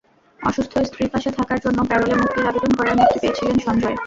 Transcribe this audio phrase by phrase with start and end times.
[0.41, 3.97] অসুস্থ স্ত্রীর পাশে থাকার জন্য প্যারোলে মুক্তির আবেদন করায় মুক্তি পেয়েছিলেন সঞ্জয়।